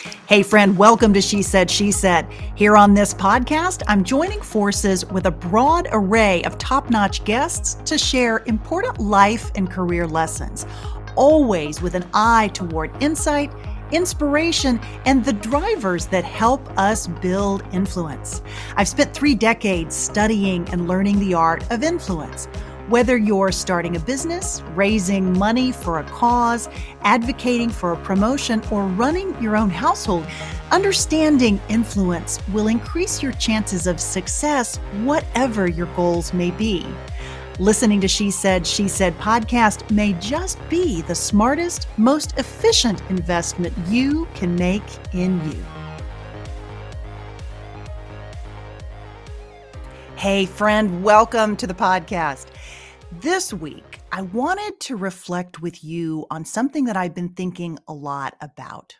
[0.00, 2.26] Hey, friend, welcome to She Said, She Said.
[2.54, 7.74] Here on this podcast, I'm joining forces with a broad array of top notch guests
[7.84, 10.64] to share important life and career lessons,
[11.16, 13.52] always with an eye toward insight,
[13.92, 18.40] inspiration, and the drivers that help us build influence.
[18.76, 22.48] I've spent three decades studying and learning the art of influence.
[22.90, 26.68] Whether you're starting a business, raising money for a cause,
[27.02, 30.26] advocating for a promotion, or running your own household,
[30.72, 36.84] understanding influence will increase your chances of success, whatever your goals may be.
[37.60, 43.72] Listening to She Said, She Said podcast may just be the smartest, most efficient investment
[43.86, 44.82] you can make
[45.14, 45.64] in you.
[50.16, 52.48] Hey, friend, welcome to the podcast.
[53.12, 57.92] This week, I wanted to reflect with you on something that I've been thinking a
[57.92, 58.94] lot about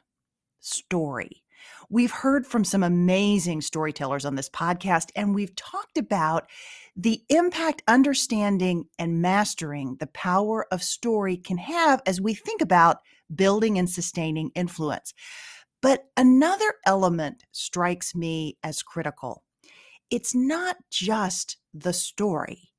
[0.59, 1.45] story.
[1.89, 6.51] We've heard from some amazing storytellers on this podcast, and we've talked about
[6.97, 12.99] the impact understanding and mastering the power of story can have as we think about
[13.33, 15.15] building and sustaining influence.
[15.81, 19.45] But another element strikes me as critical
[20.11, 22.70] it's not just the story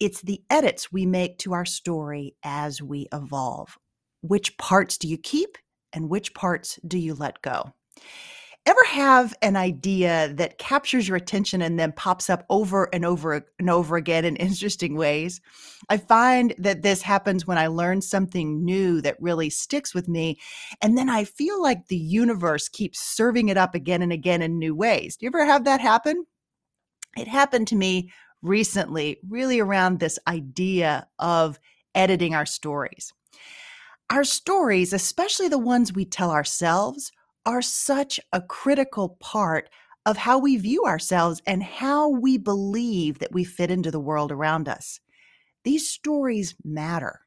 [0.00, 3.78] it's the edits we make to our story as we evolve.
[4.22, 5.58] Which parts do you keep
[5.92, 7.72] and which parts do you let go?
[8.66, 13.46] Ever have an idea that captures your attention and then pops up over and over
[13.58, 15.42] and over again in interesting ways?
[15.90, 20.38] I find that this happens when I learn something new that really sticks with me.
[20.80, 24.58] And then I feel like the universe keeps serving it up again and again in
[24.58, 25.16] new ways.
[25.16, 26.24] Do you ever have that happen?
[27.18, 28.10] It happened to me
[28.44, 31.58] recently, really around this idea of
[31.94, 33.12] editing our stories.
[34.10, 37.10] Our stories, especially the ones we tell ourselves,
[37.46, 39.70] are such a critical part
[40.06, 44.30] of how we view ourselves and how we believe that we fit into the world
[44.30, 45.00] around us.
[45.64, 47.20] These stories matter.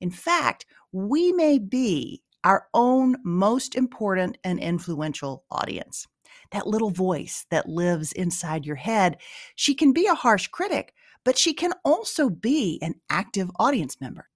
[0.00, 6.08] In fact, we may be our own most important and influential audience
[6.52, 9.18] that little voice that lives inside your head,
[9.56, 14.28] she can be a harsh critic, but she can also be an active audience member.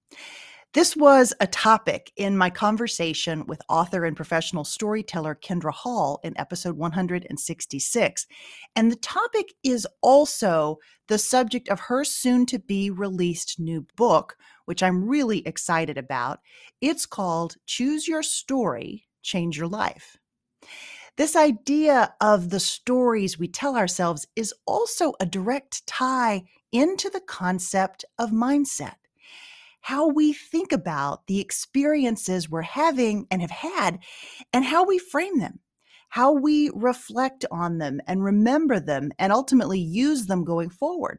[0.73, 6.37] This was a topic in my conversation with author and professional storyteller Kindra Hall in
[6.37, 8.27] episode 166.
[8.75, 10.77] And the topic is also
[11.07, 14.35] the subject of her soon to be released new book,
[14.65, 16.41] which I'm really excited about.
[16.79, 20.17] It's called Choose Your Story, Change Your Life.
[21.17, 27.21] This idea of the stories we tell ourselves is also a direct tie into the
[27.21, 28.97] concept of mindset.
[29.81, 33.97] How we think about the experiences we're having and have had,
[34.53, 35.59] and how we frame them,
[36.09, 41.17] how we reflect on them and remember them, and ultimately use them going forward.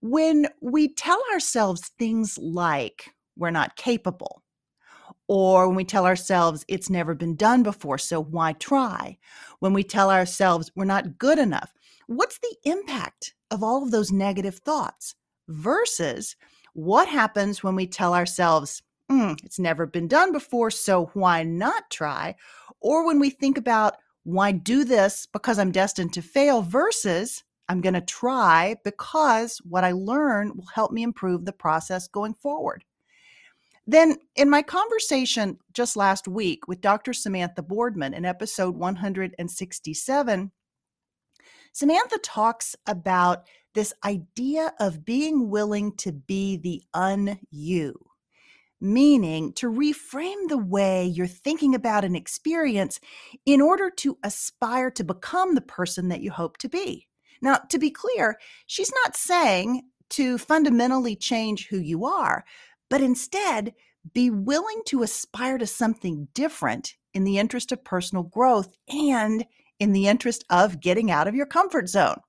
[0.00, 4.43] When we tell ourselves things like, we're not capable,
[5.28, 9.16] or when we tell ourselves it's never been done before, so why try?
[9.60, 11.72] When we tell ourselves we're not good enough,
[12.06, 15.14] what's the impact of all of those negative thoughts
[15.48, 16.36] versus
[16.74, 21.90] what happens when we tell ourselves, mm, it's never been done before, so why not
[21.90, 22.34] try?
[22.80, 27.80] Or when we think about why do this because I'm destined to fail versus I'm
[27.80, 32.84] going to try because what I learn will help me improve the process going forward.
[33.86, 37.12] Then, in my conversation just last week with Dr.
[37.12, 40.52] Samantha Boardman in episode 167,
[41.72, 47.94] Samantha talks about this idea of being willing to be the un you,
[48.80, 53.00] meaning to reframe the way you're thinking about an experience
[53.44, 57.06] in order to aspire to become the person that you hope to be.
[57.42, 62.44] Now, to be clear, she's not saying to fundamentally change who you are,
[62.94, 63.74] but instead
[64.12, 69.44] be willing to aspire to something different in the interest of personal growth and
[69.80, 72.20] in the interest of getting out of your comfort zone.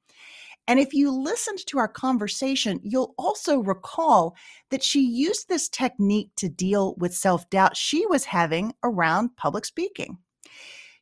[0.67, 4.35] And if you listened to our conversation, you'll also recall
[4.71, 9.65] that she used this technique to deal with self doubt she was having around public
[9.65, 10.17] speaking.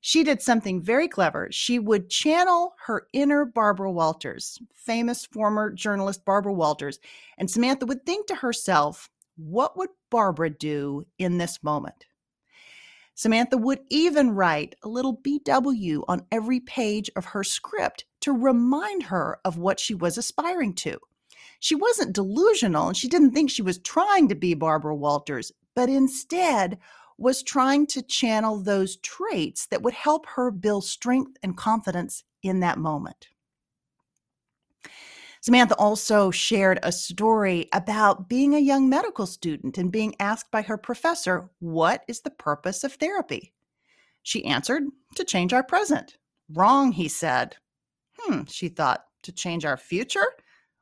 [0.01, 1.47] She did something very clever.
[1.51, 6.99] She would channel her inner Barbara Walters, famous former journalist Barbara Walters,
[7.37, 12.05] and Samantha would think to herself, what would Barbara do in this moment?
[13.15, 19.03] Samantha would even write a little BW on every page of her script to remind
[19.03, 20.97] her of what she was aspiring to.
[21.59, 25.89] She wasn't delusional and she didn't think she was trying to be Barbara Walters, but
[25.89, 26.79] instead,
[27.17, 32.59] was trying to channel those traits that would help her build strength and confidence in
[32.61, 33.27] that moment.
[35.43, 40.61] Samantha also shared a story about being a young medical student and being asked by
[40.61, 43.51] her professor, What is the purpose of therapy?
[44.21, 44.83] She answered,
[45.15, 46.15] To change our present.
[46.47, 47.57] Wrong, he said.
[48.17, 50.27] Hmm, she thought, To change our future?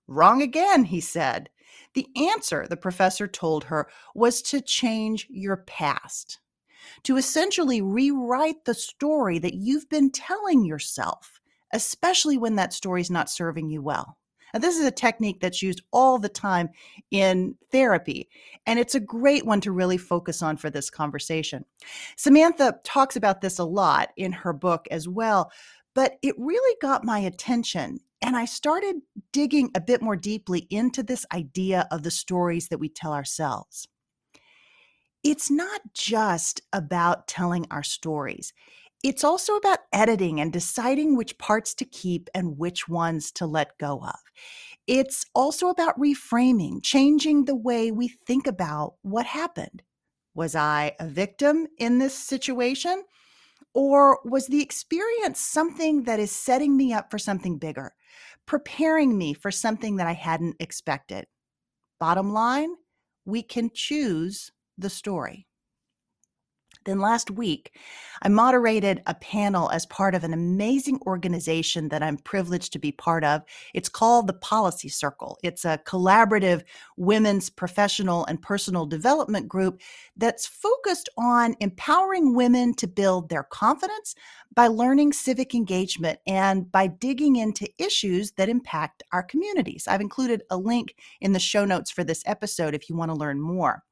[0.05, 1.49] Wrong again, he said.
[1.95, 6.37] The answer, the professor told her, was to change your past,
[7.01, 11.41] to essentially rewrite the story that you've been telling yourself,
[11.73, 14.19] especially when that story is not serving you well.
[14.53, 16.69] Now, this is a technique that's used all the time
[17.09, 18.29] in therapy,
[18.65, 21.65] and it's a great one to really focus on for this conversation.
[22.17, 25.51] Samantha talks about this a lot in her book as well,
[25.93, 27.99] but it really got my attention.
[28.21, 28.97] And I started
[29.31, 33.87] digging a bit more deeply into this idea of the stories that we tell ourselves.
[35.23, 38.53] It's not just about telling our stories.
[39.03, 43.77] It's also about editing and deciding which parts to keep and which ones to let
[43.79, 44.19] go of.
[44.85, 49.81] It's also about reframing, changing the way we think about what happened.
[50.35, 53.03] Was I a victim in this situation?
[53.73, 57.93] Or was the experience something that is setting me up for something bigger,
[58.45, 61.25] preparing me for something that I hadn't expected?
[61.99, 62.75] Bottom line,
[63.25, 65.47] we can choose the story.
[66.85, 67.77] Then last week,
[68.23, 72.91] I moderated a panel as part of an amazing organization that I'm privileged to be
[72.91, 73.43] part of.
[73.73, 75.37] It's called the Policy Circle.
[75.43, 76.63] It's a collaborative
[76.97, 79.81] women's professional and personal development group
[80.17, 84.15] that's focused on empowering women to build their confidence
[84.53, 89.87] by learning civic engagement and by digging into issues that impact our communities.
[89.87, 93.17] I've included a link in the show notes for this episode if you want to
[93.17, 93.83] learn more.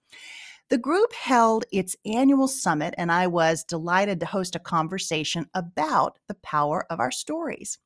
[0.69, 6.19] The group held its annual summit, and I was delighted to host a conversation about
[6.27, 7.79] the power of our stories.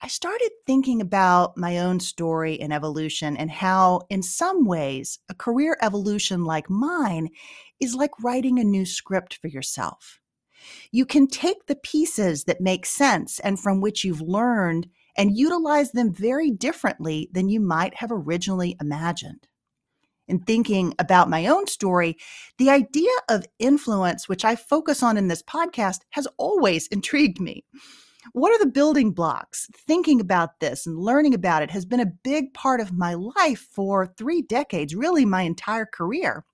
[0.00, 5.34] I started thinking about my own story and evolution and how, in some ways, a
[5.34, 7.28] career evolution like mine
[7.78, 10.18] is like writing a new script for yourself.
[10.90, 15.92] You can take the pieces that make sense and from which you've learned and utilize
[15.92, 19.46] them very differently than you might have originally imagined
[20.30, 22.16] in thinking about my own story,
[22.58, 27.64] the idea of influence, which I focus on in this podcast, has always intrigued me.
[28.32, 29.68] What are the building blocks?
[29.86, 33.66] Thinking about this and learning about it has been a big part of my life
[33.72, 36.44] for three decades, really my entire career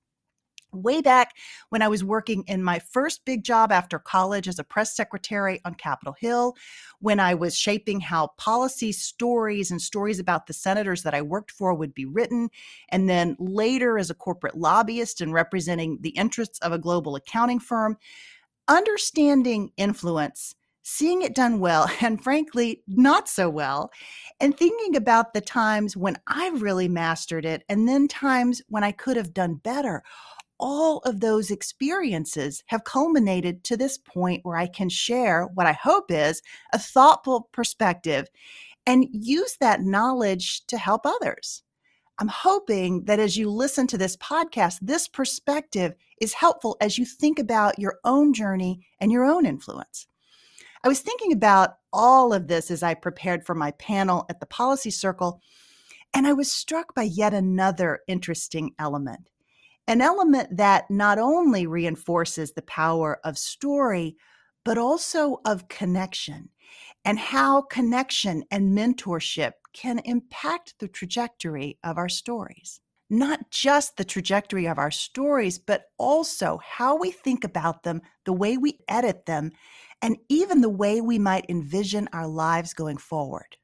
[0.83, 1.35] way back
[1.71, 5.61] when I was working in my first big job after college as a press secretary
[5.65, 6.55] on Capitol Hill,
[7.01, 11.51] when I was shaping how policy stories and stories about the senators that I worked
[11.51, 12.49] for would be written,
[12.91, 17.61] and then later as a corporate lobbyist and representing the interests of a global accounting
[17.61, 17.97] firm,
[18.69, 20.55] understanding influence.
[20.89, 23.91] Seeing it done well, and frankly, not so well,
[24.39, 28.93] and thinking about the times when I really mastered it, and then times when I
[28.93, 30.05] could have done better
[30.59, 35.73] all of those experiences have culminated to this point where I can share what I
[35.73, 36.43] hope is
[36.73, 38.29] a thoughtful perspective
[38.87, 41.63] and use that knowledge to help others.
[42.19, 47.05] I'm hoping that as you listen to this podcast, this perspective is helpful as you
[47.05, 50.07] think about your own journey and your own influence.
[50.83, 54.47] I was thinking about all of this as I prepared for my panel at the
[54.47, 55.43] Policy Circle,
[56.15, 59.29] and I was struck by yet another interesting element
[59.89, 64.17] an element that not only reinforces the power of story,
[64.65, 66.49] but also of connection
[67.05, 72.81] and how connection and mentorship can impact the trajectory of our stories.
[73.09, 78.33] Not just the trajectory of our stories, but also how we think about them, the
[78.33, 79.53] way we edit them,
[80.03, 83.57] and even the way we might envision our lives going forward.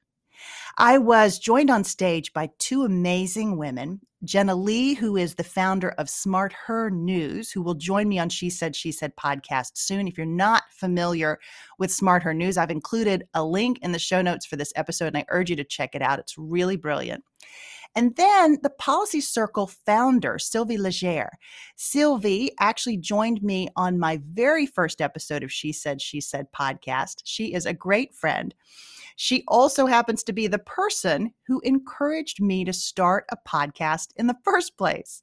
[0.78, 5.90] I was joined on stage by two amazing women Jenna Lee, who is the founder
[5.98, 10.06] of SmartHER News, who will join me on She Said, She Said podcast soon.
[10.06, 11.40] If you're not familiar
[11.78, 15.18] with SmartHER News, I've included a link in the show notes for this episode, and
[15.18, 16.20] I urge you to check it out.
[16.20, 17.24] It's really brilliant.
[17.94, 21.38] And then the Policy Circle founder, Sylvie Legere.
[21.76, 27.22] Sylvie actually joined me on my very first episode of She Said, She Said podcast.
[27.24, 28.54] She is a great friend.
[29.16, 34.26] She also happens to be the person who encouraged me to start a podcast in
[34.26, 35.22] the first place.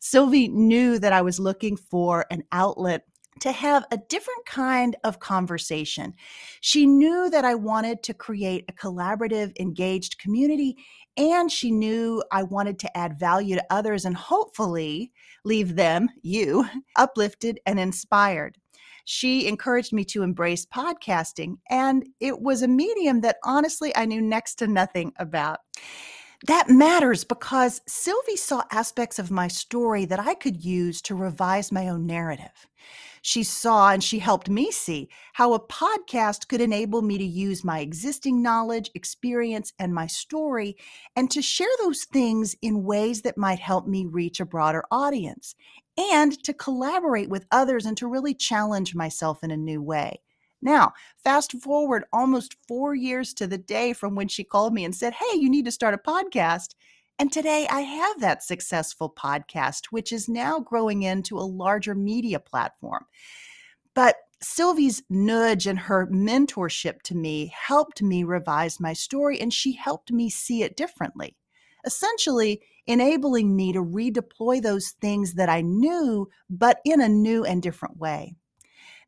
[0.00, 3.04] Sylvie knew that I was looking for an outlet
[3.40, 6.14] to have a different kind of conversation.
[6.60, 10.76] She knew that I wanted to create a collaborative, engaged community,
[11.16, 15.12] and she knew I wanted to add value to others and hopefully
[15.44, 16.66] leave them, you,
[16.96, 18.58] uplifted and inspired.
[19.04, 24.20] She encouraged me to embrace podcasting, and it was a medium that honestly I knew
[24.20, 25.60] next to nothing about.
[26.46, 31.70] That matters because Sylvie saw aspects of my story that I could use to revise
[31.70, 32.66] my own narrative.
[33.22, 37.62] She saw and she helped me see how a podcast could enable me to use
[37.62, 40.76] my existing knowledge, experience, and my story,
[41.14, 45.54] and to share those things in ways that might help me reach a broader audience,
[45.98, 50.20] and to collaborate with others and to really challenge myself in a new way.
[50.62, 50.92] Now,
[51.22, 55.14] fast forward almost four years to the day from when she called me and said,
[55.14, 56.74] Hey, you need to start a podcast.
[57.18, 62.40] And today I have that successful podcast, which is now growing into a larger media
[62.40, 63.06] platform.
[63.94, 69.72] But Sylvie's nudge and her mentorship to me helped me revise my story, and she
[69.72, 71.36] helped me see it differently,
[71.84, 77.62] essentially enabling me to redeploy those things that I knew, but in a new and
[77.62, 78.34] different way.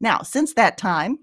[0.00, 1.18] Now, since that time,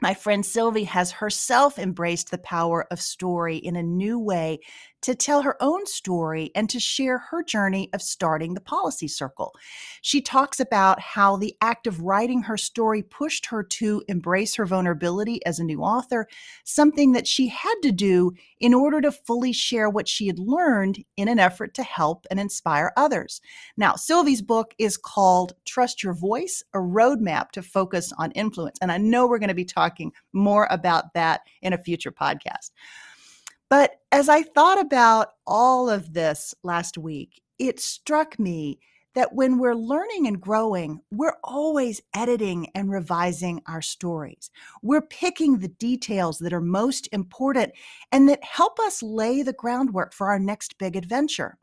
[0.00, 4.60] my friend Sylvie has herself embraced the power of story in a new way
[5.02, 9.54] to tell her own story and to share her journey of starting the policy circle.
[10.02, 14.66] She talks about how the act of writing her story pushed her to embrace her
[14.66, 16.28] vulnerability as a new author,
[16.64, 21.02] something that she had to do in order to fully share what she had learned
[21.16, 23.40] in an effort to help and inspire others.
[23.76, 28.78] Now, Sylvie's book is called Trust Your Voice, a roadmap to focus on influence.
[28.82, 32.70] And I know we're going to be talking more about that in a future podcast.
[33.68, 38.80] But as I thought about all of this last week, it struck me
[39.14, 44.50] that when we're learning and growing, we're always editing and revising our stories.
[44.82, 47.72] We're picking the details that are most important
[48.12, 51.58] and that help us lay the groundwork for our next big adventure.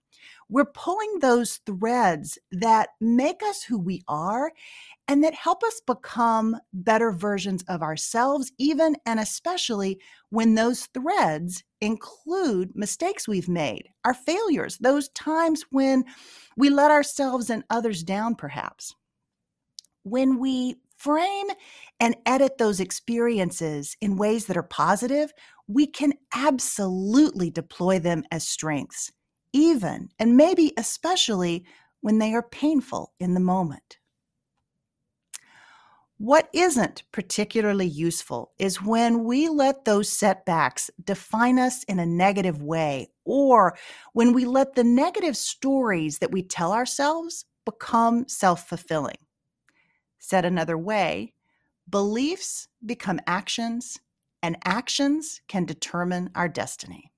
[0.50, 4.51] We're pulling those threads that make us who we are
[5.08, 10.00] and that help us become better versions of ourselves, even and especially
[10.30, 16.06] when those threads include mistakes we've made, our failures, those times when
[16.56, 18.96] we let ourselves and others down, perhaps.
[20.04, 21.48] When we frame
[22.00, 25.32] and edit those experiences in ways that are positive,
[25.68, 29.12] we can absolutely deploy them as strengths,
[29.54, 31.66] even and maybe especially
[32.01, 33.98] when they are painful in the moment.
[36.20, 42.63] What isn't particularly useful is when we let those setbacks define us in a negative
[42.63, 43.77] way, or
[44.13, 49.18] when we let the negative stories that we tell ourselves become self fulfilling.
[50.18, 51.34] Said another way,
[51.88, 54.00] beliefs become actions,
[54.42, 57.12] and actions can determine our destiny.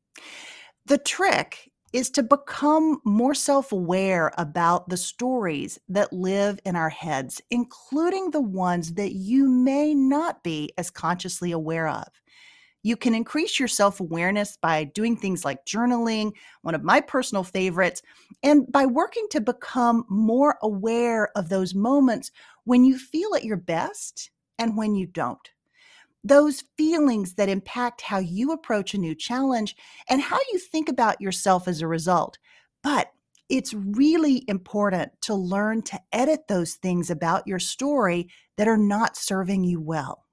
[0.88, 6.90] The trick is to become more self aware about the stories that live in our
[6.90, 12.08] heads, including the ones that you may not be as consciously aware of.
[12.84, 16.32] You can increase your self awareness by doing things like journaling,
[16.62, 18.02] one of my personal favorites,
[18.44, 22.32] and by working to become more aware of those moments
[22.64, 25.50] when you feel at your best and when you don't
[26.24, 29.76] those feelings that impact how you approach a new challenge
[30.10, 32.38] and how you think about yourself as a result.
[32.84, 33.12] But
[33.50, 39.18] it's really important to learn to edit those things about your story that are not
[39.18, 40.26] serving you well.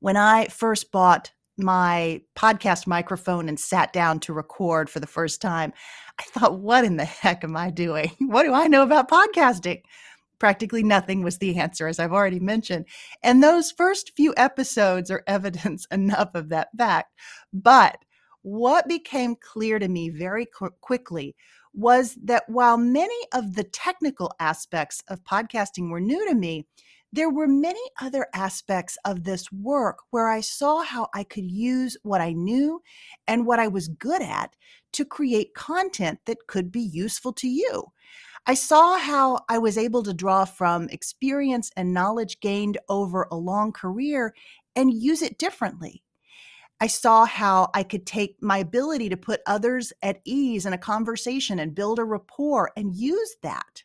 [0.00, 5.40] When I first bought my podcast microphone and sat down to record for the first
[5.40, 5.72] time,
[6.18, 8.10] I thought, what in the heck am I doing?
[8.20, 9.82] What do I know about podcasting?
[10.38, 12.86] Practically nothing was the answer, as I've already mentioned.
[13.22, 17.14] And those first few episodes are evidence enough of that fact.
[17.52, 17.98] But
[18.42, 21.34] what became clear to me very qu- quickly
[21.74, 26.66] was that while many of the technical aspects of podcasting were new to me,
[27.12, 31.96] there were many other aspects of this work where I saw how I could use
[32.02, 32.82] what I knew
[33.26, 34.54] and what I was good at
[34.92, 37.84] to create content that could be useful to you.
[38.48, 43.36] I saw how I was able to draw from experience and knowledge gained over a
[43.36, 44.34] long career
[44.76, 46.04] and use it differently.
[46.80, 50.78] I saw how I could take my ability to put others at ease in a
[50.78, 53.82] conversation and build a rapport and use that.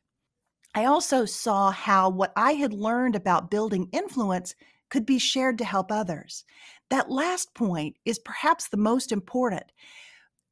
[0.75, 4.53] I also saw how what I had learned about building influence
[4.89, 6.43] could be shared to help others.
[6.89, 9.63] That last point is perhaps the most important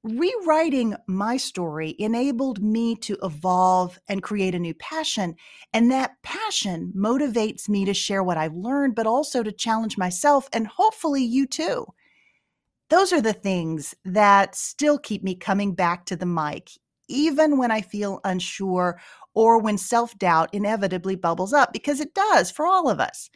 [0.04, 5.36] rewriting my story enabled me to evolve and create a new passion.
[5.74, 10.48] And that passion motivates me to share what I've learned, but also to challenge myself
[10.54, 11.86] and hopefully you too.
[12.90, 16.72] Those are the things that still keep me coming back to the mic,
[17.08, 19.00] even when I feel unsure
[19.36, 23.30] or when self doubt inevitably bubbles up, because it does for all of us.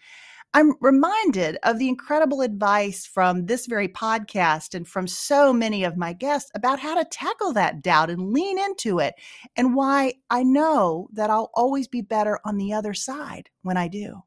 [0.55, 5.97] I'm reminded of the incredible advice from this very podcast and from so many of
[5.97, 9.15] my guests about how to tackle that doubt and lean into it,
[9.55, 13.87] and why I know that I'll always be better on the other side when I
[13.87, 14.21] do.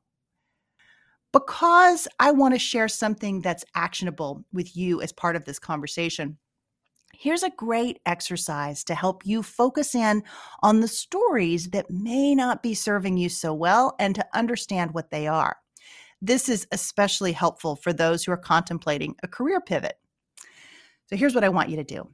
[1.33, 6.39] Because I want to share something that's actionable with you as part of this conversation.
[7.13, 10.25] Here's a great exercise to help you focus in
[10.63, 15.11] on the stories that may not be serving you so well and to understand what
[15.11, 15.59] they are.
[16.23, 19.99] This is especially helpful for those who are contemplating a career pivot.
[21.07, 22.09] So here's what I want you to do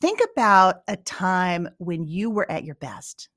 [0.00, 3.28] think about a time when you were at your best.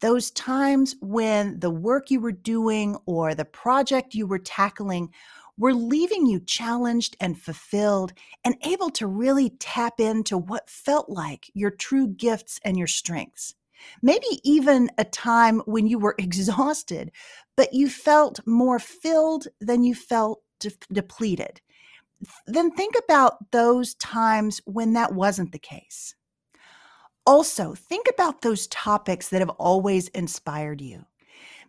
[0.00, 5.12] Those times when the work you were doing or the project you were tackling
[5.56, 8.12] were leaving you challenged and fulfilled
[8.44, 13.54] and able to really tap into what felt like your true gifts and your strengths
[14.02, 17.10] maybe even a time when you were exhausted,
[17.56, 21.60] but you felt more filled than you felt de- depleted.
[22.46, 26.14] Then think about those times when that wasn't the case.
[27.26, 31.04] Also, think about those topics that have always inspired you.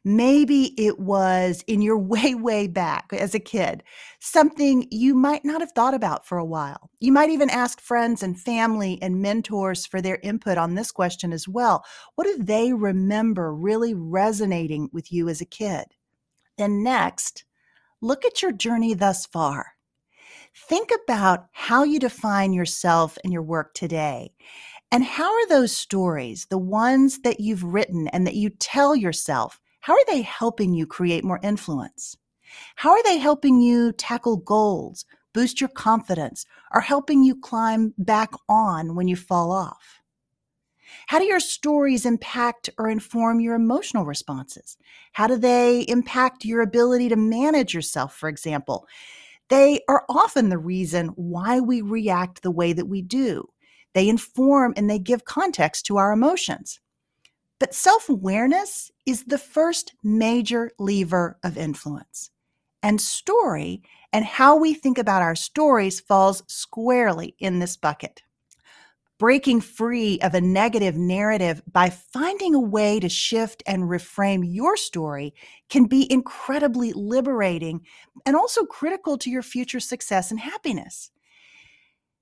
[0.07, 3.83] Maybe it was in your way, way back as a kid,
[4.19, 6.91] something you might not have thought about for a while.
[6.99, 11.33] You might even ask friends and family and mentors for their input on this question
[11.33, 11.83] as well.
[12.13, 15.85] What do they remember really resonating with you as a kid?
[16.57, 17.43] Then, next,
[17.99, 19.73] look at your journey thus far.
[20.55, 24.33] Think about how you define yourself and your work today.
[24.91, 29.59] And how are those stories, the ones that you've written and that you tell yourself,
[29.85, 32.17] how are they helping you create more influence?
[32.75, 38.31] How are they helping you tackle goals, boost your confidence, or helping you climb back
[38.49, 40.01] on when you fall off?
[41.05, 44.75] How do your stories impact or inform your emotional responses?
[45.13, 48.87] How do they impact your ability to manage yourself, for example?
[49.49, 53.47] They are often the reason why we react the way that we do.
[53.93, 56.79] They inform and they give context to our emotions.
[57.65, 62.29] But self awareness is the first major lever of influence.
[62.83, 63.81] And story
[64.13, 68.21] and how we think about our stories falls squarely in this bucket.
[69.17, 74.77] Breaking free of a negative narrative by finding a way to shift and reframe your
[74.77, 75.33] story
[75.67, 77.81] can be incredibly liberating
[78.27, 81.09] and also critical to your future success and happiness.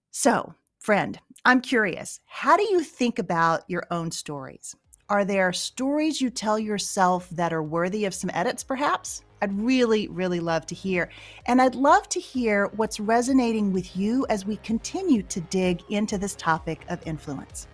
[0.10, 4.78] So, friend, I'm curious how do you think about your own stories?
[5.10, 9.22] Are there stories you tell yourself that are worthy of some edits, perhaps?
[9.42, 11.10] I'd really, really love to hear.
[11.46, 16.18] And I'd love to hear what's resonating with you as we continue to dig into
[16.18, 17.68] this topic of influence.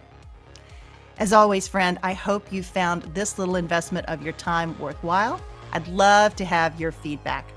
[1.19, 5.39] As always, friend, I hope you found this little investment of your time worthwhile.
[5.71, 7.47] I'd love to have your feedback.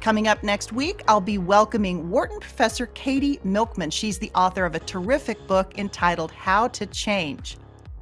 [0.00, 3.90] Coming up next week, I'll be welcoming Wharton professor Katie Milkman.
[3.90, 7.58] She's the author of a terrific book entitled How to Change.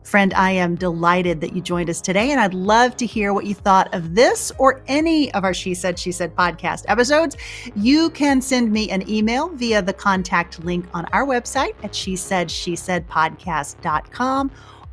[0.06, 3.44] Friend, I am delighted that you joined us today, and I'd love to hear what
[3.44, 7.36] you thought of this or any of our She Said, She Said podcast episodes.
[7.74, 12.14] You can send me an email via the contact link on our website at she
[12.14, 14.52] said, she said podcast.com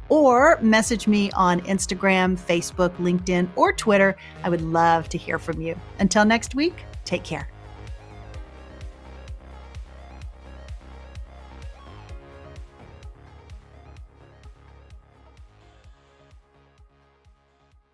[0.09, 4.15] or message me on Instagram, Facebook, LinkedIn, or Twitter.
[4.43, 5.79] I would love to hear from you.
[5.99, 6.73] Until next week,
[7.05, 7.52] take care.